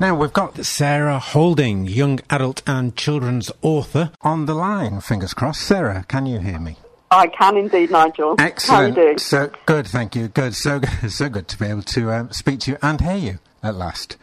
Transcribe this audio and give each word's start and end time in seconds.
Now 0.00 0.14
we've 0.14 0.32
got 0.32 0.64
Sarah 0.64 1.18
Holding, 1.18 1.84
young 1.86 2.20
adult 2.30 2.62
and 2.66 2.96
children's 2.96 3.52
author, 3.60 4.12
on 4.22 4.46
the 4.46 4.54
line. 4.54 5.02
Fingers 5.02 5.34
crossed. 5.34 5.60
Sarah, 5.60 6.06
can 6.08 6.24
you 6.24 6.38
hear 6.38 6.58
me? 6.58 6.78
I 7.10 7.26
can 7.26 7.58
indeed, 7.58 7.90
Nigel. 7.90 8.34
Excellent. 8.38 8.78
How 8.78 8.82
are 8.82 8.88
you 8.88 8.94
doing? 8.94 9.18
So 9.18 9.50
good, 9.66 9.86
thank 9.86 10.16
you. 10.16 10.28
Good, 10.28 10.54
so 10.54 10.80
so 11.08 11.28
good 11.28 11.48
to 11.48 11.58
be 11.58 11.66
able 11.66 11.82
to 11.82 12.12
um, 12.12 12.32
speak 12.32 12.60
to 12.60 12.70
you 12.70 12.78
and 12.80 12.98
hear 12.98 13.16
you 13.16 13.38
at 13.62 13.74
last, 13.74 14.14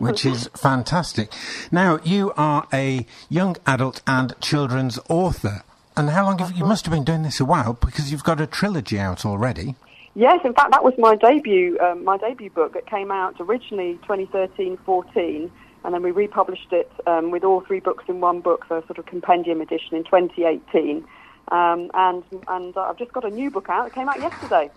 which 0.00 0.26
is 0.26 0.50
fantastic. 0.54 1.32
Now 1.70 1.98
you 2.04 2.34
are 2.36 2.68
a 2.70 3.06
young 3.30 3.56
adult 3.66 4.02
and 4.06 4.38
children's 4.42 4.98
author, 5.08 5.62
and 5.96 6.10
how 6.10 6.26
long 6.26 6.40
have 6.40 6.50
you, 6.50 6.58
you 6.58 6.64
must 6.66 6.84
have 6.84 6.92
been 6.92 7.04
doing 7.04 7.22
this 7.22 7.40
a 7.40 7.46
while 7.46 7.72
because 7.72 8.12
you've 8.12 8.22
got 8.22 8.38
a 8.38 8.46
trilogy 8.46 8.98
out 8.98 9.24
already. 9.24 9.76
Yes, 10.14 10.40
in 10.44 10.52
fact, 10.52 10.72
that 10.72 10.84
was 10.84 10.92
my 10.98 11.16
debut. 11.16 11.78
Um, 11.80 12.04
my 12.04 12.18
debut 12.18 12.50
book. 12.50 12.76
It 12.76 12.86
came 12.86 13.10
out 13.10 13.36
originally 13.40 13.98
2013-14, 14.06 15.50
and 15.84 15.94
then 15.94 16.02
we 16.02 16.10
republished 16.10 16.70
it 16.70 16.90
um, 17.06 17.30
with 17.30 17.44
all 17.44 17.62
three 17.62 17.80
books 17.80 18.04
in 18.08 18.20
one 18.20 18.40
book, 18.40 18.66
so 18.68 18.76
a 18.76 18.86
sort 18.86 18.98
of 18.98 19.06
compendium 19.06 19.62
edition 19.62 19.96
in 19.96 20.04
2018. 20.04 21.04
Um, 21.48 21.90
and 21.92 22.22
and 22.48 22.74
uh, 22.76 22.82
I've 22.82 22.96
just 22.96 23.12
got 23.12 23.24
a 23.24 23.30
new 23.30 23.50
book 23.50 23.68
out. 23.68 23.86
It 23.88 23.92
came 23.92 24.08
out 24.08 24.18
yesterday. 24.20 24.70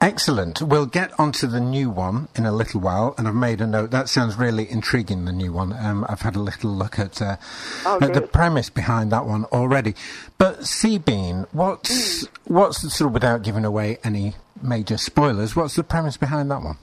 Excellent. 0.00 0.62
We'll 0.62 0.86
get 0.86 1.18
onto 1.18 1.46
the 1.46 1.60
new 1.60 1.90
one 1.90 2.28
in 2.34 2.46
a 2.46 2.52
little 2.52 2.80
while, 2.80 3.14
and 3.18 3.28
I've 3.28 3.34
made 3.34 3.60
a 3.60 3.66
note. 3.66 3.90
That 3.90 4.08
sounds 4.08 4.36
really 4.36 4.70
intriguing. 4.70 5.24
The 5.26 5.32
new 5.32 5.52
one. 5.52 5.72
Um, 5.72 6.06
I've 6.08 6.22
had 6.22 6.36
a 6.36 6.40
little 6.40 6.70
look 6.70 6.98
at, 6.98 7.20
uh, 7.20 7.36
Oh, 7.84 7.98
at 8.00 8.14
the 8.14 8.22
premise 8.22 8.70
behind 8.70 9.12
that 9.12 9.26
one 9.26 9.44
already. 9.46 9.94
But 10.38 10.60
Seabean, 10.60 11.46
what's 11.52 12.24
Mm. 12.24 12.28
what's 12.44 12.82
the 12.82 12.88
sort 12.90 13.08
of 13.08 13.14
without 13.14 13.42
giving 13.42 13.64
away 13.64 13.98
any 14.04 14.36
major 14.62 14.96
spoilers? 14.96 15.54
What's 15.56 15.74
the 15.76 15.84
premise 15.84 16.16
behind 16.16 16.50
that 16.50 16.62
one? 16.62 16.78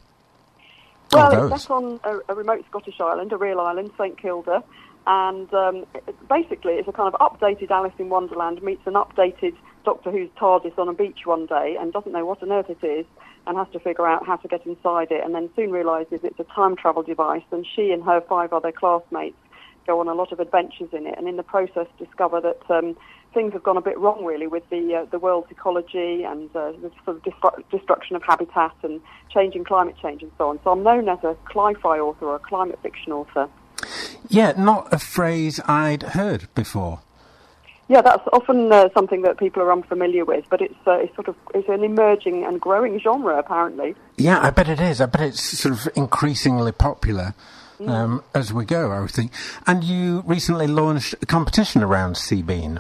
Well, 1.11 1.53
it's 1.53 1.63
set 1.63 1.71
on 1.71 1.99
a, 2.03 2.19
a 2.29 2.35
remote 2.35 2.65
Scottish 2.69 2.99
island, 2.99 3.31
a 3.33 3.37
real 3.37 3.59
island, 3.59 3.91
St 3.97 4.17
Kilda, 4.17 4.63
and 5.05 5.53
um, 5.53 5.85
basically 6.29 6.73
it's 6.73 6.87
a 6.87 6.91
kind 6.91 7.13
of 7.13 7.19
updated 7.19 7.71
Alice 7.71 7.93
in 7.97 8.09
Wonderland 8.09 8.63
meets 8.63 8.85
an 8.85 8.93
updated 8.93 9.55
Doctor 9.83 10.11
Who's 10.11 10.29
TARDIS 10.39 10.77
on 10.77 10.87
a 10.87 10.93
beach 10.93 11.25
one 11.25 11.45
day 11.45 11.75
and 11.79 11.91
doesn't 11.91 12.11
know 12.11 12.25
what 12.25 12.41
on 12.41 12.51
earth 12.51 12.69
it 12.69 12.85
is 12.85 13.05
and 13.45 13.57
has 13.57 13.67
to 13.73 13.79
figure 13.79 14.07
out 14.07 14.25
how 14.25 14.37
to 14.37 14.47
get 14.47 14.65
inside 14.65 15.11
it 15.11 15.23
and 15.23 15.35
then 15.35 15.49
soon 15.55 15.71
realises 15.71 16.21
it's 16.23 16.39
a 16.39 16.45
time 16.55 16.75
travel 16.75 17.03
device 17.03 17.43
and 17.51 17.65
she 17.75 17.91
and 17.91 18.03
her 18.03 18.21
five 18.21 18.53
other 18.53 18.71
classmates 18.71 19.35
go 19.85 19.99
on 19.99 20.07
a 20.07 20.13
lot 20.13 20.31
of 20.31 20.39
adventures 20.39 20.89
in 20.93 21.05
it 21.05 21.15
and 21.17 21.27
in 21.27 21.35
the 21.35 21.43
process 21.43 21.87
discover 21.99 22.39
that 22.39 22.61
um, 22.69 22.95
things 23.33 23.53
have 23.53 23.63
gone 23.63 23.77
a 23.77 23.81
bit 23.81 23.97
wrong 23.97 24.23
really 24.23 24.47
with 24.47 24.63
the 24.69 24.95
uh, 24.95 25.05
the 25.11 25.19
world's 25.19 25.51
ecology 25.51 26.23
and 26.23 26.49
uh, 26.55 26.71
the 26.71 26.91
sort 27.03 27.17
of 27.17 27.23
destru- 27.23 27.63
destruction 27.69 28.15
of 28.15 28.23
habitat 28.23 28.73
and 28.83 29.01
changing 29.29 29.63
climate 29.63 29.95
change 30.01 30.21
and 30.21 30.31
so 30.37 30.49
on. 30.49 30.59
So 30.63 30.71
I'm 30.71 30.83
known 30.83 31.09
as 31.09 31.19
a 31.23 31.35
cli-fi 31.45 31.99
author 31.99 32.27
or 32.27 32.35
a 32.35 32.39
climate 32.39 32.79
fiction 32.81 33.11
author. 33.11 33.49
Yeah, 34.29 34.53
not 34.57 34.93
a 34.93 34.99
phrase 34.99 35.59
I'd 35.65 36.03
heard 36.03 36.47
before. 36.55 36.99
Yeah, 37.89 38.01
that's 38.01 38.23
often 38.31 38.71
uh, 38.71 38.89
something 38.93 39.23
that 39.23 39.37
people 39.37 39.61
are 39.61 39.71
unfamiliar 39.71 40.23
with, 40.25 40.45
but 40.49 40.61
it's 40.61 40.75
uh, 40.87 40.93
it's 40.93 41.13
sort 41.15 41.27
of 41.27 41.35
it's 41.53 41.67
an 41.67 41.83
emerging 41.83 42.43
and 42.45 42.59
growing 42.59 42.99
genre 42.99 43.37
apparently. 43.37 43.95
Yeah, 44.17 44.39
I 44.41 44.49
bet 44.51 44.69
it 44.69 44.79
is. 44.79 45.01
I 45.01 45.05
bet 45.05 45.21
it's 45.21 45.41
sort 45.41 45.73
of 45.73 45.87
increasingly 45.95 46.71
popular 46.71 47.33
Mm. 47.79 47.89
um, 47.89 48.23
as 48.35 48.53
we 48.53 48.65
go, 48.65 48.91
I 48.91 48.99
would 49.01 49.09
think. 49.11 49.31
And 49.65 49.83
you 49.83 50.23
recently 50.27 50.67
launched 50.67 51.15
a 51.21 51.25
competition 51.25 51.81
around 51.81 52.17
sea 52.17 52.43
bean. 52.43 52.79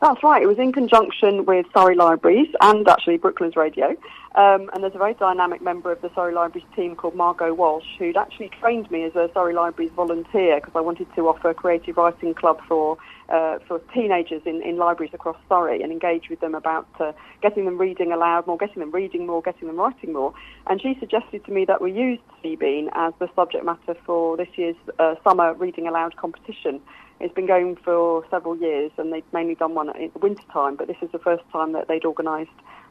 That's 0.00 0.22
right. 0.22 0.42
It 0.42 0.46
was 0.46 0.58
in 0.58 0.72
conjunction 0.72 1.44
with 1.44 1.66
Surrey 1.74 1.94
Libraries 1.94 2.48
and 2.60 2.88
actually 2.88 3.18
Brooklands 3.18 3.56
Radio. 3.56 3.94
Um, 4.36 4.68
and 4.74 4.82
there's 4.82 4.94
a 4.94 4.98
very 4.98 5.14
dynamic 5.14 5.62
member 5.62 5.90
of 5.90 6.02
the 6.02 6.10
Surrey 6.14 6.34
Libraries 6.34 6.66
team 6.76 6.94
called 6.94 7.14
Margot 7.14 7.54
Walsh, 7.54 7.86
who'd 7.98 8.18
actually 8.18 8.50
trained 8.60 8.90
me 8.90 9.04
as 9.04 9.16
a 9.16 9.30
Surrey 9.32 9.54
Libraries 9.54 9.90
volunteer 9.96 10.56
because 10.56 10.74
I 10.76 10.82
wanted 10.82 11.06
to 11.14 11.26
offer 11.26 11.48
a 11.48 11.54
creative 11.54 11.96
writing 11.96 12.34
club 12.34 12.60
for 12.68 12.98
uh, 13.30 13.58
for 13.66 13.78
teenagers 13.94 14.42
in, 14.44 14.62
in 14.62 14.76
libraries 14.76 15.14
across 15.14 15.38
Surrey 15.48 15.82
and 15.82 15.90
engage 15.90 16.28
with 16.28 16.40
them 16.40 16.54
about 16.54 16.86
uh, 17.00 17.12
getting 17.40 17.64
them 17.64 17.78
reading 17.78 18.12
aloud 18.12 18.46
more, 18.46 18.58
getting 18.58 18.80
them 18.80 18.90
reading 18.90 19.26
more, 19.26 19.40
getting 19.40 19.68
them 19.68 19.78
writing 19.78 20.12
more. 20.12 20.34
And 20.66 20.82
she 20.82 20.96
suggested 21.00 21.42
to 21.46 21.50
me 21.50 21.64
that 21.64 21.80
we 21.80 21.90
use 21.90 22.20
Seabean 22.44 22.90
as 22.92 23.14
the 23.18 23.30
subject 23.34 23.64
matter 23.64 23.96
for 24.04 24.36
this 24.36 24.48
year's 24.56 24.76
uh, 24.98 25.14
summer 25.24 25.54
reading 25.54 25.88
aloud 25.88 26.14
competition. 26.16 26.82
It's 27.20 27.34
been 27.34 27.46
going 27.46 27.76
for 27.76 28.22
several 28.30 28.54
years, 28.58 28.92
and 28.98 29.10
they've 29.14 29.24
mainly 29.32 29.54
done 29.54 29.74
one 29.74 29.88
in 29.96 30.10
the 30.12 30.18
winter 30.18 30.44
time. 30.52 30.76
But 30.76 30.88
this 30.88 30.98
is 31.00 31.10
the 31.10 31.18
first 31.18 31.42
time 31.50 31.72
that 31.72 31.88
they'd 31.88 32.04
organised 32.04 32.50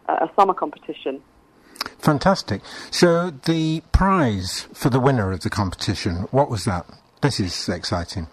uh, 0.09 0.27
a 0.27 0.31
summer 0.35 0.55
competition. 0.55 1.21
Fantastic. 2.05 2.61
So 2.91 3.31
the 3.31 3.81
prize 3.91 4.67
for 4.73 4.91
the 4.91 4.99
winner 4.99 5.31
of 5.31 5.39
the 5.39 5.49
competition, 5.49 6.27
what 6.29 6.51
was 6.51 6.63
that? 6.65 6.85
This 7.23 7.39
is 7.39 7.67
exciting. 7.67 8.27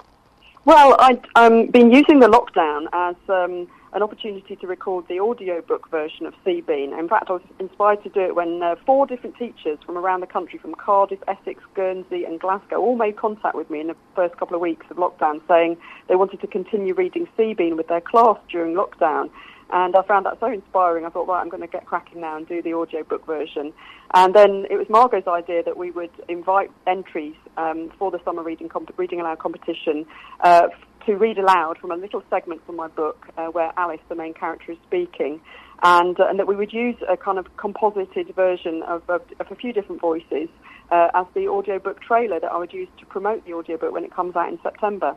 Well, 0.67 0.95
I've 0.99 1.25
um, 1.37 1.69
been 1.69 1.91
using 1.91 2.21
the 2.21 2.29
lockdown 2.29 2.85
as 2.93 3.17
um, 3.31 3.67
an 3.95 4.03
opportunity 4.03 4.57
to 4.57 4.67
record 4.67 5.09
the 5.09 5.21
audiobook 5.21 5.91
version 5.91 6.27
of 6.27 6.35
Sea 6.45 6.61
Bean. 6.61 6.93
In 6.93 7.09
fact, 7.09 7.31
I 7.31 7.33
was 7.33 7.43
inspired 7.59 8.03
to 8.03 8.11
do 8.11 8.21
it 8.21 8.35
when 8.35 8.63
uh, 8.63 8.75
four 8.85 9.07
different 9.07 9.39
teachers 9.39 9.79
from 9.87 9.97
around 9.97 10.21
the 10.21 10.27
country, 10.27 10.59
from 10.59 10.75
Cardiff, 10.75 11.21
Essex, 11.27 11.65
Guernsey, 11.75 12.25
and 12.25 12.39
Glasgow, 12.39 12.77
all 12.77 12.97
made 12.97 13.17
contact 13.17 13.55
with 13.55 13.71
me 13.71 13.81
in 13.81 13.87
the 13.87 13.97
first 14.15 14.37
couple 14.37 14.55
of 14.55 14.61
weeks 14.61 14.85
of 14.91 14.99
lockdown, 14.99 15.41
saying 15.49 15.79
they 16.09 16.15
wanted 16.15 16.43
to 16.43 16.47
continue 16.47 16.93
reading 16.93 17.27
Sea 17.39 17.55
Bean 17.55 17.79
with 17.79 17.89
their 17.89 18.03
class 18.03 18.37
during 18.51 18.75
lockdown. 18.75 19.31
And 19.73 19.97
I 19.97 20.03
found 20.03 20.27
that 20.27 20.39
so 20.39 20.47
inspiring. 20.47 21.07
I 21.07 21.09
thought, 21.09 21.27
right, 21.27 21.41
I'm 21.41 21.49
going 21.49 21.63
to 21.63 21.67
get 21.67 21.87
cracking 21.87 22.21
now 22.21 22.37
and 22.37 22.47
do 22.47 22.61
the 22.61 22.75
audiobook 22.75 23.27
version. 23.27 23.73
And 24.13 24.35
then 24.35 24.67
it 24.71 24.77
was 24.77 24.87
Margot's 24.91 25.27
idea 25.27 25.63
that 25.63 25.79
we 25.79 25.91
would 25.91 26.11
invite 26.29 26.71
entries 26.87 27.35
um, 27.57 27.91
for 27.99 28.11
the 28.11 28.23
summer 28.23 28.43
reading 28.43 28.69
comp- 28.69 28.93
reading 28.99 29.21
aloud 29.21 29.39
competition 29.39 30.05
uh, 30.41 30.69
to 31.07 31.17
read 31.17 31.39
aloud 31.39 31.79
from 31.79 31.91
a 31.91 31.97
little 31.97 32.23
segment 32.29 32.65
from 32.67 32.77
my 32.77 32.89
book 32.89 33.27
uh, 33.39 33.47
where 33.47 33.73
Alice, 33.79 34.01
the 34.11 34.15
main 34.15 34.35
character, 34.35 34.73
is 34.73 34.79
speaking, 34.87 35.41
and 35.83 36.21
uh, 36.21 36.27
and 36.29 36.39
that 36.39 36.47
we 36.47 36.55
would 36.55 36.75
use 36.75 36.97
a 37.09 37.17
kind 37.17 37.39
of 37.39 37.57
composited 37.57 38.35
version 38.37 38.83
of, 38.83 39.09
of, 39.09 39.23
of 39.41 39.51
a 39.51 39.55
few 39.55 39.73
different 39.73 40.03
voices 40.03 40.51
uh, 40.91 41.09
as 41.15 41.27
the 41.33 41.49
audiobook 41.49 42.03
trailer 42.03 42.39
that 42.39 42.53
I 42.53 42.59
would 42.59 42.75
use 42.75 42.89
to 42.99 43.07
promote 43.07 43.47
the 43.47 43.55
audiobook 43.55 43.93
when 43.93 44.05
it 44.05 44.13
comes 44.13 44.37
out 44.37 44.51
in 44.51 44.61
September. 44.63 45.17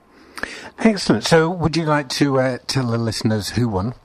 Excellent. 0.80 1.26
So 1.26 1.50
would 1.50 1.76
you 1.76 1.84
like 1.84 2.08
to 2.10 2.40
uh, 2.40 2.58
tell 2.68 2.88
the 2.88 2.98
listeners 2.98 3.50
who 3.50 3.68
won? 3.68 3.96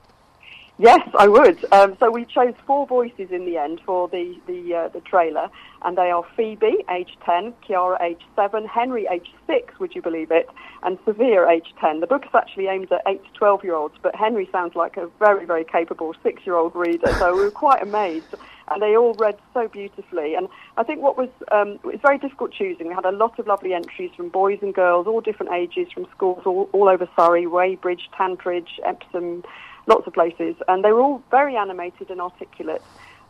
Yes, 0.81 1.07
I 1.19 1.29
would. 1.29 1.63
Um, 1.73 1.95
so 2.01 2.11
we 2.11 2.25
chose 2.25 2.55
four 2.67 2.87
voices 2.87 3.29
in 3.31 3.45
the 3.45 3.59
end 3.59 3.83
for 3.85 4.09
the 4.09 4.35
the, 4.47 4.75
uh, 4.75 4.89
the 4.89 5.03
trailer, 5.03 5.51
and 5.83 5.99
they 5.99 6.11
are 6.11 6.25
Phoebe, 6.35 6.83
age 6.91 7.19
10, 7.27 7.53
Kiara, 7.69 8.01
age 8.01 8.23
7, 8.35 8.65
Henry, 8.65 9.07
age 9.13 9.31
6, 9.47 9.79
would 9.79 9.95
you 9.95 10.01
believe 10.01 10.31
it, 10.31 10.49
and 10.83 10.99
Sophia, 11.05 11.47
age 11.47 11.75
10. 11.83 12.01
The 12.01 12.07
book 12.07 12.25
is 12.25 12.35
actually 12.35 12.69
aimed 12.69 12.91
at 12.93 13.03
8 13.07 13.23
to 13.23 13.31
12 13.35 13.63
year 13.63 13.75
olds, 13.75 13.95
but 14.01 14.15
Henry 14.15 14.49
sounds 14.51 14.75
like 14.75 14.97
a 14.97 15.11
very, 15.19 15.45
very 15.45 15.65
capable 15.65 16.15
6 16.23 16.47
year 16.47 16.57
old 16.57 16.75
reader, 16.75 17.13
so 17.19 17.37
we 17.37 17.43
were 17.43 17.51
quite 17.51 17.83
amazed. 17.83 18.35
And 18.69 18.81
they 18.81 18.97
all 18.97 19.15
read 19.15 19.37
so 19.53 19.67
beautifully. 19.67 20.35
And 20.37 20.49
I 20.77 20.85
think 20.85 21.03
what 21.03 21.19
was 21.19 21.29
um, 21.51 21.81
it 21.83 21.85
was 21.85 21.99
very 22.01 22.19
difficult 22.19 22.53
choosing. 22.53 22.87
We 22.87 22.95
had 22.95 23.05
a 23.05 23.11
lot 23.11 23.37
of 23.41 23.49
lovely 23.49 23.75
entries 23.75 24.13
from 24.17 24.29
boys 24.29 24.61
and 24.63 24.73
girls, 24.73 25.09
all 25.09 25.21
different 25.21 25.53
ages, 25.53 25.89
from 25.93 26.07
schools 26.15 26.43
all, 26.47 26.71
all 26.73 26.89
over 26.89 27.09
Surrey, 27.19 27.49
Weybridge, 27.49 28.09
Tandridge, 28.17 28.79
Epsom, 28.85 29.43
lots 29.87 30.07
of 30.07 30.13
places, 30.13 30.57
and 30.69 30.85
they 30.85 30.93
were 30.93 31.01
all 31.01 31.23
very 31.31 31.57
animated 31.57 32.11
and 32.11 32.21
articulate. 32.21 32.83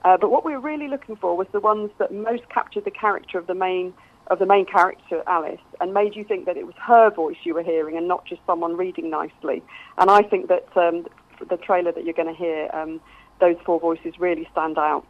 Uh, 0.04 0.16
but 0.16 0.30
what 0.30 0.44
we 0.44 0.52
were 0.52 0.60
really 0.60 0.88
looking 0.88 1.16
for 1.16 1.36
was 1.36 1.46
the 1.52 1.60
ones 1.60 1.90
that 1.98 2.12
most 2.12 2.48
captured 2.48 2.84
the 2.84 2.90
character 2.90 3.38
of 3.38 3.46
the 3.46 3.54
main 3.54 3.92
of 4.28 4.38
the 4.38 4.46
main 4.46 4.64
character, 4.64 5.24
Alice, 5.26 5.60
and 5.80 5.92
made 5.92 6.14
you 6.14 6.22
think 6.22 6.46
that 6.46 6.56
it 6.56 6.64
was 6.64 6.76
her 6.76 7.10
voice 7.10 7.36
you 7.42 7.52
were 7.52 7.64
hearing 7.64 7.96
and 7.96 8.06
not 8.06 8.24
just 8.24 8.40
someone 8.46 8.76
reading 8.76 9.10
nicely. 9.10 9.60
And 9.98 10.08
I 10.08 10.22
think 10.22 10.48
that 10.48 10.68
um, 10.76 11.04
the 11.48 11.56
trailer 11.56 11.90
that 11.90 12.04
you're 12.04 12.14
going 12.14 12.32
to 12.32 12.38
hear, 12.38 12.70
um, 12.72 13.00
those 13.40 13.56
four 13.66 13.80
voices 13.80 14.20
really 14.20 14.46
stand 14.52 14.78
out. 14.78 15.04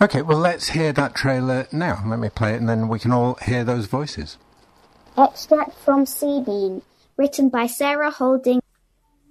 Okay, 0.00 0.20
well, 0.20 0.38
let's 0.38 0.70
hear 0.70 0.92
that 0.92 1.14
trailer 1.14 1.68
now. 1.70 2.02
Let 2.06 2.18
me 2.18 2.28
play 2.28 2.54
it, 2.54 2.56
and 2.56 2.68
then 2.68 2.88
we 2.88 2.98
can 2.98 3.12
all 3.12 3.34
hear 3.44 3.62
those 3.62 3.86
voices. 3.86 4.36
Extract 5.16 5.74
from 5.78 6.04
Sea 6.04 6.42
Bean, 6.44 6.82
written 7.16 7.48
by 7.48 7.66
Sarah 7.66 8.10
Holding. 8.10 8.60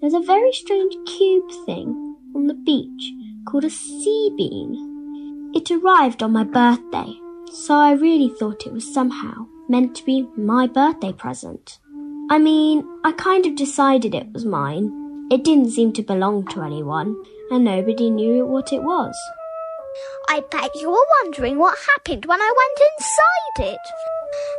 There's 0.06 0.14
a 0.14 0.20
very 0.20 0.54
strange 0.54 0.96
cube 1.08 1.50
thing 1.66 2.16
on 2.36 2.46
the 2.46 2.54
beach 2.54 3.12
called 3.48 3.64
a 3.64 3.72
sea 3.72 4.32
bean. 4.38 5.52
It 5.56 5.72
arrived 5.72 6.22
on 6.22 6.32
my 6.32 6.44
birthday, 6.44 7.12
so 7.52 7.74
I 7.74 7.94
really 7.94 8.30
thought 8.30 8.68
it 8.68 8.72
was 8.72 8.94
somehow 8.94 9.48
meant 9.68 9.96
to 9.96 10.06
be 10.06 10.28
my 10.38 10.68
birthday 10.68 11.12
present. 11.12 11.80
I 12.30 12.38
mean, 12.38 12.88
I 13.04 13.14
kind 13.14 13.48
of 13.48 13.56
decided 13.56 14.14
it 14.14 14.32
was 14.32 14.46
mine. 14.46 15.28
It 15.32 15.44
didn't 15.44 15.72
seem 15.72 15.92
to 15.94 16.04
belong 16.04 16.46
to 16.50 16.62
anyone, 16.62 17.16
and 17.50 17.64
nobody 17.64 18.12
knew 18.12 18.46
what 18.46 18.72
it 18.72 18.84
was. 18.84 19.16
I 20.28 20.42
bet 20.52 20.72
you're 20.76 21.06
wondering 21.24 21.58
what 21.58 21.78
happened 21.78 22.26
when 22.26 22.42
I 22.42 22.54
went 22.58 22.90
inside 22.92 23.74
it. 23.74 23.80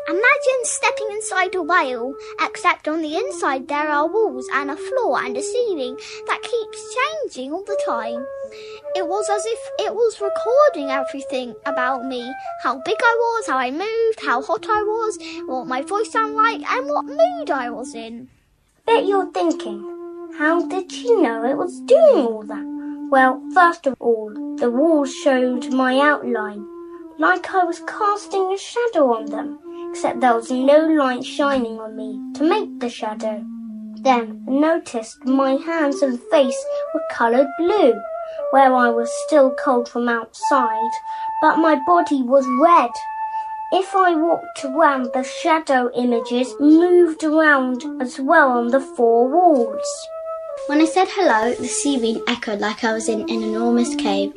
Imagine 0.08 0.64
stepping 0.64 1.08
inside 1.10 1.54
a 1.54 1.62
whale, 1.62 2.14
except 2.40 2.88
on 2.88 3.02
the 3.02 3.16
inside 3.16 3.68
there 3.68 3.88
are 3.88 4.06
walls 4.06 4.46
and 4.54 4.70
a 4.70 4.76
floor 4.76 5.22
and 5.22 5.36
a 5.36 5.42
ceiling 5.42 5.96
that 6.26 6.42
keeps 6.42 6.96
changing 6.96 7.52
all 7.52 7.64
the 7.64 7.80
time. 7.84 8.24
It 8.94 9.06
was 9.06 9.28
as 9.28 9.44
if 9.44 9.58
it 9.80 9.94
was 9.94 10.20
recording 10.20 10.90
everything 10.90 11.54
about 11.66 12.06
me 12.06 12.32
how 12.62 12.80
big 12.84 12.96
I 12.98 13.16
was, 13.18 13.46
how 13.48 13.58
I 13.58 13.70
moved, 13.70 14.20
how 14.24 14.42
hot 14.42 14.66
I 14.68 14.82
was, 14.82 15.18
what 15.46 15.66
my 15.66 15.82
voice 15.82 16.12
sounded 16.12 16.36
like, 16.36 16.70
and 16.70 16.88
what 16.88 17.04
mood 17.04 17.50
I 17.50 17.68
was 17.70 17.94
in. 17.94 18.28
Bet 18.86 19.06
you're 19.06 19.30
thinking, 19.32 19.82
how 20.38 20.66
did 20.66 20.90
she 20.90 21.14
know 21.16 21.44
it 21.44 21.56
was 21.56 21.80
doing 21.80 22.26
all 22.26 22.44
that? 22.44 22.75
Well, 23.10 23.42
first 23.54 23.86
of 23.86 23.96
all, 24.00 24.30
the 24.58 24.70
walls 24.70 25.14
showed 25.14 25.72
my 25.72 25.98
outline, 25.98 26.66
like 27.18 27.54
I 27.54 27.64
was 27.64 27.80
casting 27.80 28.52
a 28.52 28.58
shadow 28.58 29.14
on 29.14 29.26
them 29.26 29.58
except 29.96 30.20
there 30.20 30.34
was 30.34 30.50
no 30.50 30.86
light 30.86 31.24
shining 31.24 31.78
on 31.78 31.96
me 31.96 32.20
to 32.34 32.44
make 32.44 32.80
the 32.80 32.88
shadow. 32.90 33.42
Then 34.02 34.44
I 34.46 34.50
noticed 34.50 35.24
my 35.24 35.52
hands 35.52 36.02
and 36.02 36.20
face 36.30 36.64
were 36.92 37.00
coloured 37.10 37.46
blue, 37.58 37.94
where 38.50 38.74
I 38.74 38.90
was 38.90 39.10
still 39.26 39.54
cold 39.54 39.88
from 39.88 40.08
outside, 40.08 40.90
but 41.40 41.56
my 41.56 41.80
body 41.86 42.22
was 42.22 42.46
red. 42.60 42.90
If 43.72 43.96
I 43.96 44.14
walked 44.14 44.66
around, 44.66 45.10
the 45.14 45.22
shadow 45.22 45.90
images 45.94 46.54
moved 46.60 47.24
around 47.24 47.82
as 48.02 48.20
well 48.20 48.50
on 48.50 48.68
the 48.68 48.80
four 48.80 49.28
walls. 49.28 50.08
When 50.64 50.80
I 50.80 50.84
said 50.84 51.06
hello, 51.10 51.54
the 51.54 51.68
sea 51.68 51.96
bean 52.00 52.22
echoed 52.26 52.58
like 52.58 52.82
I 52.82 52.92
was 52.92 53.08
in 53.08 53.20
an 53.20 53.28
enormous 53.30 53.94
cave. 53.94 54.32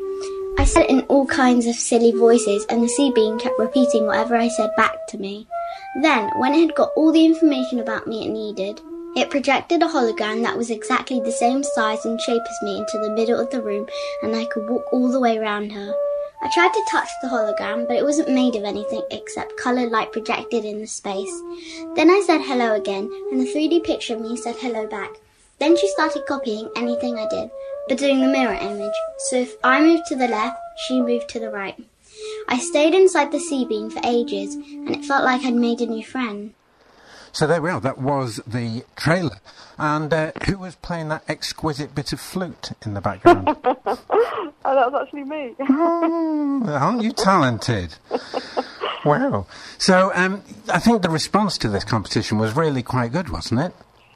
I 0.59 0.65
said 0.65 0.83
it 0.83 0.89
in 0.91 1.01
all 1.07 1.25
kinds 1.25 1.65
of 1.65 1.73
silly 1.73 2.11
voices, 2.11 2.65
and 2.69 2.83
the 2.83 2.87
sea 2.87 3.11
bean 3.15 3.39
kept 3.39 3.57
repeating 3.57 4.05
whatever 4.05 4.35
I 4.35 4.49
said 4.49 4.69
back 4.77 5.07
to 5.07 5.17
me. 5.17 5.47
Then, 6.03 6.29
when 6.37 6.53
it 6.53 6.59
had 6.59 6.75
got 6.75 6.91
all 6.95 7.11
the 7.11 7.25
information 7.25 7.79
about 7.79 8.05
me 8.05 8.27
it 8.27 8.31
needed, 8.31 8.79
it 9.15 9.31
projected 9.31 9.81
a 9.81 9.87
hologram 9.87 10.43
that 10.43 10.55
was 10.55 10.69
exactly 10.69 11.19
the 11.19 11.31
same 11.31 11.63
size 11.63 12.05
and 12.05 12.21
shape 12.21 12.43
as 12.47 12.61
me 12.61 12.77
into 12.77 12.99
the 12.99 13.15
middle 13.15 13.39
of 13.39 13.49
the 13.49 13.61
room, 13.61 13.87
and 14.21 14.35
I 14.35 14.45
could 14.45 14.69
walk 14.69 14.83
all 14.93 15.11
the 15.11 15.19
way 15.19 15.39
around 15.39 15.71
her. 15.71 15.95
I 16.43 16.49
tried 16.53 16.73
to 16.73 16.87
touch 16.91 17.09
the 17.21 17.29
hologram, 17.29 17.87
but 17.87 17.97
it 17.97 18.05
wasn't 18.05 18.29
made 18.29 18.55
of 18.55 18.65
anything 18.65 19.01
except 19.09 19.57
coloured 19.57 19.91
light 19.91 20.11
projected 20.11 20.63
in 20.63 20.79
the 20.79 20.87
space. 20.87 21.33
Then 21.95 22.11
I 22.11 22.21
said 22.25 22.41
hello 22.41 22.75
again, 22.75 23.09
and 23.31 23.41
the 23.41 23.51
3D 23.51 23.83
picture 23.83 24.15
of 24.15 24.21
me 24.21 24.37
said 24.37 24.55
hello 24.57 24.85
back. 24.85 25.11
Then 25.59 25.77
she 25.77 25.87
started 25.89 26.25
copying 26.25 26.69
anything 26.75 27.17
I 27.17 27.27
did 27.27 27.49
but 27.89 27.97
doing 27.97 28.21
the 28.21 28.27
mirror 28.27 28.53
image. 28.53 28.93
So 29.17 29.37
if 29.37 29.55
I 29.63 29.81
moved 29.81 30.05
to 30.07 30.15
the 30.15 30.27
left, 30.27 30.57
she 30.87 31.01
moved 31.01 31.27
to 31.29 31.39
the 31.39 31.49
right. 31.49 31.75
I 32.47 32.59
stayed 32.59 32.93
inside 32.93 33.31
the 33.31 33.39
sea 33.39 33.65
bean 33.65 33.89
for 33.89 33.99
ages, 34.05 34.55
and 34.55 34.91
it 34.91 35.03
felt 35.03 35.25
like 35.25 35.43
I'd 35.43 35.55
made 35.55 35.81
a 35.81 35.87
new 35.87 36.05
friend. 36.05 36.53
So 37.31 37.47
there 37.47 37.61
we 37.61 37.69
are. 37.69 37.81
That 37.81 37.97
was 37.97 38.41
the 38.45 38.83
trailer. 38.95 39.39
And 39.77 40.13
uh, 40.13 40.31
who 40.45 40.57
was 40.59 40.75
playing 40.75 41.09
that 41.09 41.23
exquisite 41.27 41.95
bit 41.95 42.13
of 42.13 42.19
flute 42.19 42.71
in 42.85 42.93
the 42.93 43.01
background? 43.01 43.47
oh, 43.65 43.85
that 43.85 44.91
was 44.91 45.01
actually 45.03 45.23
me. 45.23 45.55
oh, 45.59 46.63
aren't 46.67 47.01
you 47.01 47.11
talented? 47.11 47.95
wow. 49.05 49.47
So 49.77 50.11
um, 50.13 50.43
I 50.67 50.79
think 50.79 51.01
the 51.01 51.09
response 51.09 51.57
to 51.59 51.69
this 51.69 51.83
competition 51.83 52.37
was 52.37 52.55
really 52.55 52.83
quite 52.83 53.11
good, 53.11 53.29
wasn't 53.29 53.61
it? 53.61 53.73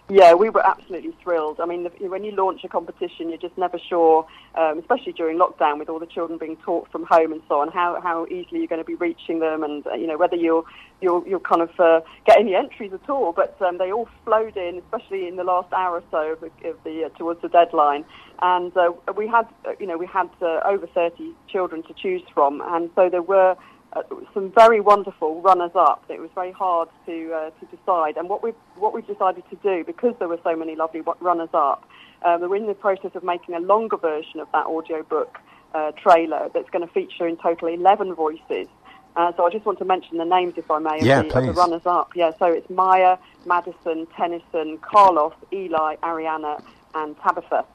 Yeah, 0.10 0.34
we 0.34 0.50
were 0.50 0.66
absolutely 0.66 1.16
thrilled. 1.24 1.62
I 1.62 1.66
mean, 1.66 1.84
the, 1.84 2.10
when 2.10 2.26
you 2.26 2.32
launch 2.32 2.62
a 2.66 2.68
competition, 2.68 3.30
you're 3.30 3.38
just 3.38 3.58
never 3.58 3.80
sure, 3.80 4.28
um, 4.54 4.78
especially 4.78 5.14
during 5.14 5.38
lockdown 5.38 5.80
with 5.80 5.88
all 5.88 5.98
the 5.98 6.06
children 6.06 6.38
being 6.38 6.58
taught 6.58 6.92
from 6.92 7.06
home 7.06 7.32
and 7.32 7.42
so 7.48 7.62
on, 7.62 7.70
how, 7.70 8.02
how 8.02 8.26
easily 8.26 8.60
you're 8.60 8.68
going 8.68 8.82
to 8.82 8.86
be 8.86 8.96
reaching 8.96 9.40
them 9.40 9.64
and, 9.64 9.88
uh, 9.88 9.94
you 9.94 10.06
know, 10.06 10.18
whether 10.18 10.36
you'll, 10.36 10.66
you'll, 11.00 11.26
you'll 11.26 11.40
kind 11.40 11.62
of 11.62 11.80
uh, 11.80 12.02
get 12.26 12.38
any 12.38 12.54
entries 12.54 12.92
at 12.92 13.10
all. 13.10 13.32
But 13.32 13.56
um, 13.62 13.78
they 13.78 13.94
all 13.94 14.10
flowed 14.26 14.58
in, 14.58 14.80
especially 14.80 15.26
in 15.26 15.38
the 15.38 15.46
last 15.46 15.72
hour 15.72 15.96
or 15.96 16.04
so 16.12 16.34
of 16.34 16.42
the, 16.42 16.70
of 16.70 16.84
the 16.84 17.06
uh, 17.06 17.10
towards 17.18 17.42
the 17.42 17.48
deadline. 17.48 18.04
And 18.42 18.76
uh, 18.76 18.92
we 19.16 19.26
had, 19.26 19.48
uh, 19.66 19.72
you 19.80 19.88
know, 19.88 19.98
we 19.98 20.06
had 20.06 20.30
uh, 20.42 20.60
over 20.66 20.86
30 20.86 21.32
children 21.48 21.82
to 21.84 21.94
choose 21.94 22.24
from. 22.34 22.62
And 22.66 22.90
so 22.94 23.10
there 23.10 23.22
were 23.22 23.56
uh, 23.96 24.02
some 24.34 24.52
very 24.52 24.80
wonderful 24.80 25.42
runners 25.42 25.72
up. 25.76 26.04
It 26.10 26.20
was 26.20 26.30
very 26.36 26.52
hard 26.52 26.90
to 27.06 27.34
uh, 27.34 27.50
to 27.52 27.66
decide, 27.76 28.18
and 28.18 28.30
what 28.30 28.44
we 28.44 28.52
what 28.76 28.94
we've 28.94 29.08
decided 29.08 29.44
to 29.50 29.56
do 29.58 29.84
because 29.84 30.16
there 30.20 30.28
were 30.28 30.40
so 30.44 30.56
many 30.56 30.76
lovely 30.76 31.02
runners 31.20 31.50
up, 31.54 31.88
um, 32.24 32.42
we're 32.42 32.56
in 32.56 32.68
the 32.68 32.74
process 32.74 33.12
of 33.16 33.24
making 33.24 33.56
a 33.56 33.60
longer 33.60 33.98
version 33.98 34.40
of 34.40 34.48
that 34.52 34.66
audio 34.66 35.04
book 35.04 35.40
uh, 35.74 35.92
trailer 35.92 36.50
that's 36.54 36.70
going 36.70 36.86
to 36.86 36.94
feature 36.94 37.28
in 37.28 37.38
total 37.38 37.68
11 37.68 38.14
voices. 38.16 38.68
Uh, 39.16 39.32
so 39.38 39.46
I 39.46 39.52
just 39.52 39.66
want 39.66 39.78
to 39.80 39.86
mention 39.86 40.18
the 40.18 40.26
names, 40.26 40.54
if 40.58 40.72
I 40.72 40.80
may, 40.80 40.98
of, 40.98 41.06
yeah, 41.06 41.22
the, 41.22 41.38
of 41.38 41.46
the 41.46 41.54
runners 41.54 41.86
up. 41.86 42.16
Yeah, 42.16 42.32
so 42.40 42.46
it's 42.46 42.68
Maya, 42.70 43.18
Madison, 43.46 44.08
Tennyson, 44.18 44.80
Carlos, 44.80 45.34
Eli, 45.52 45.98
Ariana, 45.98 46.64
and 46.96 47.16
Tabitha. 47.20 47.66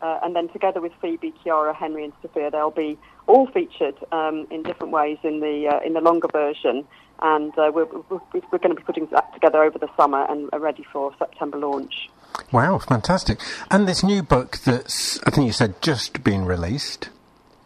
Uh, 0.00 0.20
and 0.22 0.36
then 0.36 0.48
together 0.48 0.80
with 0.80 0.92
Phoebe, 1.00 1.34
Kiara, 1.44 1.74
Henry, 1.74 2.04
and 2.04 2.12
Sophia, 2.22 2.50
they'll 2.50 2.70
be 2.70 2.96
all 3.26 3.46
featured 3.48 3.96
um, 4.12 4.46
in 4.50 4.62
different 4.62 4.92
ways 4.92 5.18
in 5.22 5.40
the 5.40 5.68
uh, 5.68 5.80
in 5.84 5.94
the 5.94 6.00
longer 6.00 6.28
version. 6.32 6.86
And 7.20 7.52
uh, 7.58 7.72
we're, 7.74 7.86
we're, 7.86 8.20
we're, 8.32 8.58
going 8.58 8.70
to 8.70 8.76
be 8.76 8.84
putting 8.84 9.06
that 9.06 9.34
together 9.34 9.60
over 9.64 9.76
the 9.76 9.88
summer 9.96 10.24
and 10.30 10.48
are 10.52 10.60
ready 10.60 10.84
for 10.92 11.12
September 11.18 11.58
launch. 11.58 12.08
Wow, 12.52 12.78
fantastic! 12.78 13.40
And 13.72 13.88
this 13.88 14.04
new 14.04 14.22
book 14.22 14.58
that's 14.58 15.20
I 15.24 15.30
think 15.30 15.46
you 15.46 15.52
said 15.52 15.82
just 15.82 16.22
been 16.22 16.44
released. 16.44 17.08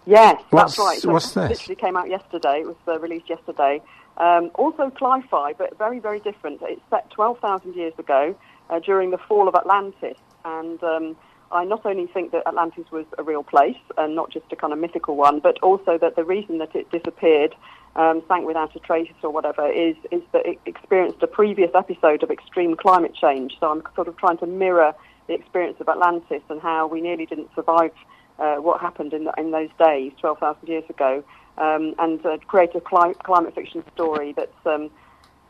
Yes, 0.07 0.43
what's, 0.51 0.77
that's 0.77 0.79
right. 0.79 0.99
So 0.99 1.11
what's 1.11 1.37
it 1.37 1.49
this? 1.49 1.51
literally 1.51 1.77
came 1.77 1.97
out 1.97 2.09
yesterday. 2.09 2.61
It 2.61 2.67
was 2.67 2.77
uh, 2.89 2.99
released 2.99 3.29
yesterday. 3.29 3.83
Um, 4.17 4.51
also, 4.55 4.91
Cli-Fi, 4.91 5.55
but 5.55 5.77
very, 5.79 5.99
very 5.99 6.21
different. 6.21 6.61
It's 6.63 6.83
set 6.91 7.11
12,000 7.11 7.75
years 7.75 7.95
ago 7.99 8.35
uh, 8.69 8.79
during 8.81 9.11
the 9.11 9.19
fall 9.19 9.49
of 9.49 9.55
Atlantis, 9.55 10.19
and 10.45 10.83
um, 10.83 11.17
I 11.53 11.65
not 11.65 11.85
only 11.85 12.07
think 12.07 12.33
that 12.33 12.47
Atlantis 12.47 12.91
was 12.91 13.05
a 13.19 13.23
real 13.23 13.43
place 13.43 13.77
and 13.99 14.15
not 14.15 14.31
just 14.31 14.47
a 14.53 14.57
kind 14.57 14.73
of 14.73 14.79
mythical 14.79 15.17
one, 15.17 15.41
but 15.41 15.59
also 15.63 15.99
that 15.99 16.17
the 16.17 16.25
reason 16.25 16.59
that 16.59 16.75
it 16.75 16.91
disappeared, 16.91 17.55
um, 17.95 18.23
sank 18.27 18.47
without 18.47 18.75
a 18.75 18.79
trace 18.79 19.13
or 19.23 19.31
whatever, 19.31 19.71
is, 19.71 19.95
is 20.11 20.23
that 20.33 20.47
it 20.47 20.59
experienced 20.65 21.23
a 21.23 21.27
previous 21.27 21.71
episode 21.75 22.23
of 22.23 22.31
extreme 22.31 22.75
climate 22.75 23.15
change. 23.15 23.59
So 23.61 23.71
I'm 23.71 23.83
sort 23.95 24.09
of 24.09 24.17
trying 24.17 24.39
to 24.39 24.47
mirror 24.47 24.95
the 25.27 25.35
experience 25.35 25.77
of 25.81 25.89
Atlantis 25.89 26.43
and 26.49 26.61
how 26.61 26.87
we 26.87 27.01
nearly 27.01 27.27
didn't 27.27 27.51
survive 27.55 27.93
uh, 28.39 28.57
what 28.57 28.81
happened 28.81 29.13
in, 29.13 29.25
the, 29.25 29.33
in 29.37 29.51
those 29.51 29.71
days, 29.79 30.13
12,000 30.21 30.67
years 30.67 30.85
ago, 30.89 31.23
um, 31.59 31.95
and 31.99 32.25
uh, 32.25 32.39
create 32.47 32.75
a 32.75 32.81
cli- 32.81 33.15
climate 33.23 33.55
fiction 33.55 33.85
story 33.93 34.33
that's 34.33 34.67
um, 34.67 34.91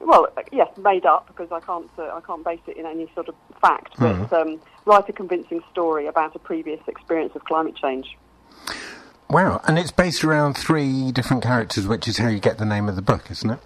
well, 0.03 0.29
yes, 0.51 0.69
made 0.79 1.07
up 1.07 1.27
because 1.27 1.51
I 1.53 1.61
can't 1.61 1.89
uh, 1.99 2.03
I 2.15 2.21
can't 2.21 2.45
base 2.45 2.61
it 2.67 2.77
in 2.77 2.87
any 2.87 3.11
sort 3.15 3.29
of 3.29 3.35
fact, 3.61 3.95
but 3.99 4.15
Mhm. 4.17 4.33
um, 4.33 4.61
write 4.85 5.09
a 5.09 5.13
convincing 5.13 5.63
story 5.71 6.07
about 6.07 6.35
a 6.35 6.39
previous 6.39 6.81
experience 6.87 7.35
of 7.35 7.45
climate 7.45 7.77
change. 7.77 8.17
Wow, 9.31 9.61
and 9.67 9.79
it's 9.79 9.93
based 9.93 10.25
around 10.25 10.55
three 10.55 11.11
different 11.11 11.43
characters, 11.43 11.87
which 11.87 12.07
is 12.07 12.19
how 12.19 12.29
you 12.29 12.39
get 12.39 12.59
the 12.59 12.67
name 12.67 12.89
of 12.89 12.97
the 12.97 13.03
book, 13.03 13.31
isn't 13.31 13.51
it? 13.51 13.59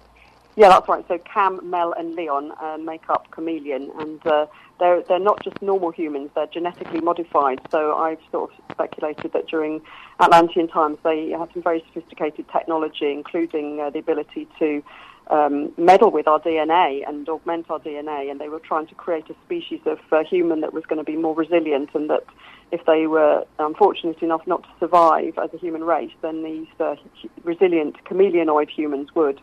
Yeah, 0.55 0.69
that's 0.69 0.87
right. 0.87 1.05
So 1.07 1.19
Cam, 1.19 1.59
Mel, 1.69 1.93
and 1.93 2.15
Leon 2.15 2.51
uh, 2.59 2.77
make 2.77 3.09
up 3.09 3.29
Chameleon, 3.31 3.91
and 3.99 4.25
uh, 4.25 4.47
they're 4.79 5.03
they're 5.03 5.19
not 5.19 5.43
just 5.43 5.61
normal 5.61 5.91
humans; 5.91 6.31
they're 6.35 6.47
genetically 6.47 7.01
modified. 7.01 7.59
So 7.69 7.95
I've 7.95 8.19
sort 8.31 8.51
of 8.51 8.57
speculated 8.71 9.33
that 9.33 9.47
during 9.47 9.81
Atlantean 10.19 10.67
times 10.67 10.97
they 11.03 11.29
had 11.29 11.51
some 11.53 11.61
very 11.61 11.83
sophisticated 11.87 12.45
technology, 12.49 13.11
including 13.11 13.81
uh, 13.81 13.89
the 13.91 13.99
ability 13.99 14.47
to 14.57 14.81
um, 15.29 15.73
meddle 15.77 16.11
with 16.11 16.27
our 16.27 16.39
DNA 16.39 17.07
and 17.07 17.27
augment 17.27 17.69
our 17.69 17.79
DNA, 17.79 18.29
and 18.31 18.39
they 18.39 18.49
were 18.49 18.59
trying 18.59 18.87
to 18.87 18.95
create 18.95 19.29
a 19.29 19.35
species 19.45 19.81
of 19.85 19.99
uh, 20.11 20.23
human 20.23 20.61
that 20.61 20.73
was 20.73 20.85
going 20.85 20.97
to 20.97 21.03
be 21.03 21.15
more 21.15 21.35
resilient, 21.35 21.89
and 21.93 22.09
that 22.09 22.23
if 22.71 22.85
they 22.85 23.07
were 23.07 23.45
unfortunate 23.59 24.21
enough 24.21 24.45
not 24.45 24.63
to 24.63 24.69
survive 24.79 25.37
as 25.37 25.53
a 25.53 25.57
human 25.57 25.83
race, 25.83 26.11
then 26.21 26.43
these 26.43 26.67
uh, 26.79 26.95
resilient 27.43 27.95
chameleonoid 28.05 28.69
humans 28.69 29.13
would. 29.15 29.39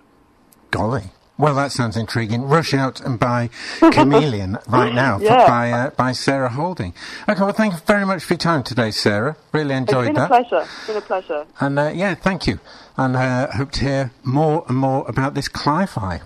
Golly. 0.70 1.04
Well, 1.36 1.54
that 1.56 1.72
sounds 1.72 1.96
intriguing. 1.96 2.42
Rush 2.44 2.72
out 2.74 3.00
and 3.00 3.18
buy 3.18 3.50
Chameleon 3.80 4.58
right 4.68 4.94
now 4.94 5.18
for- 5.18 5.26
by, 5.26 5.72
uh, 5.72 5.90
by 5.90 6.12
Sarah 6.12 6.50
Holding. 6.50 6.94
Okay, 7.28 7.40
well, 7.40 7.52
thank 7.52 7.74
you 7.74 7.80
very 7.86 8.06
much 8.06 8.22
for 8.22 8.34
your 8.34 8.38
time 8.38 8.62
today, 8.62 8.92
Sarah. 8.92 9.36
Really 9.52 9.74
enjoyed 9.74 10.08
it's 10.10 10.18
been 10.18 10.28
that. 10.28 10.30
a 10.30 10.44
pleasure. 10.44 10.60
It's 10.62 10.86
been 10.86 10.96
a 10.96 11.00
pleasure. 11.00 11.46
And 11.58 11.78
uh, 11.78 11.90
yeah, 11.94 12.14
thank 12.14 12.46
you. 12.46 12.60
And 12.96 13.16
uh, 13.16 13.50
hope 13.50 13.72
to 13.72 13.80
hear 13.80 14.12
more 14.22 14.64
and 14.68 14.76
more 14.78 15.04
about 15.08 15.34
this 15.34 15.48
Cli-Fi. 15.48 16.20